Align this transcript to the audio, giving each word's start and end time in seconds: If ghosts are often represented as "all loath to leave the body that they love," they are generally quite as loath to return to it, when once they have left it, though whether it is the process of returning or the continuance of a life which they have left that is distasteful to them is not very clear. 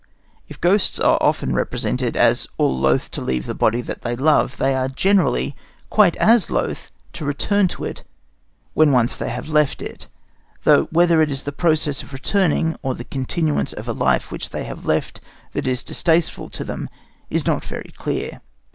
If 0.47 0.59
ghosts 0.59 0.99
are 0.99 1.19
often 1.21 1.53
represented 1.53 2.17
as 2.17 2.47
"all 2.57 2.75
loath 2.75 3.11
to 3.11 3.21
leave 3.21 3.45
the 3.45 3.53
body 3.53 3.81
that 3.81 4.01
they 4.01 4.15
love," 4.15 4.57
they 4.57 4.73
are 4.73 4.87
generally 4.87 5.55
quite 5.91 6.15
as 6.15 6.49
loath 6.49 6.89
to 7.13 7.23
return 7.23 7.67
to 7.67 7.83
it, 7.85 8.03
when 8.73 8.91
once 8.91 9.15
they 9.15 9.29
have 9.29 9.47
left 9.47 9.79
it, 9.79 10.07
though 10.63 10.85
whether 10.85 11.21
it 11.21 11.29
is 11.29 11.43
the 11.43 11.51
process 11.51 12.01
of 12.01 12.13
returning 12.13 12.77
or 12.81 12.95
the 12.95 13.03
continuance 13.03 13.73
of 13.73 13.87
a 13.87 13.93
life 13.93 14.31
which 14.31 14.49
they 14.49 14.63
have 14.63 14.87
left 14.87 15.21
that 15.53 15.67
is 15.67 15.83
distasteful 15.83 16.49
to 16.49 16.63
them 16.63 16.89
is 17.29 17.45
not 17.45 17.63
very 17.63 17.93
clear. 17.95 18.41